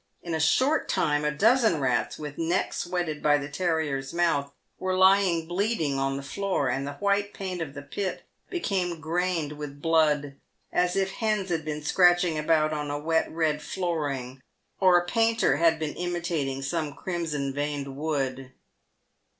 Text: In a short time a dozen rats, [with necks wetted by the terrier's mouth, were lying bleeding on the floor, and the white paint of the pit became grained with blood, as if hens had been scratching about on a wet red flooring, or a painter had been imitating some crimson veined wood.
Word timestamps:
In 0.23 0.33
a 0.33 0.39
short 0.39 0.89
time 0.89 1.23
a 1.23 1.29
dozen 1.29 1.79
rats, 1.79 2.17
[with 2.17 2.39
necks 2.39 2.87
wetted 2.87 3.21
by 3.21 3.37
the 3.37 3.47
terrier's 3.47 4.15
mouth, 4.15 4.51
were 4.79 4.97
lying 4.97 5.47
bleeding 5.47 5.99
on 5.99 6.17
the 6.17 6.23
floor, 6.23 6.69
and 6.69 6.87
the 6.87 6.93
white 6.93 7.35
paint 7.35 7.61
of 7.61 7.75
the 7.75 7.83
pit 7.83 8.23
became 8.49 8.99
grained 8.99 9.51
with 9.51 9.79
blood, 9.79 10.37
as 10.73 10.95
if 10.95 11.11
hens 11.11 11.49
had 11.49 11.63
been 11.63 11.83
scratching 11.83 12.35
about 12.35 12.73
on 12.73 12.89
a 12.89 12.97
wet 12.97 13.31
red 13.31 13.61
flooring, 13.61 14.41
or 14.79 14.97
a 14.97 15.05
painter 15.05 15.57
had 15.57 15.77
been 15.77 15.93
imitating 15.93 16.63
some 16.63 16.95
crimson 16.95 17.53
veined 17.53 17.95
wood. 17.95 18.53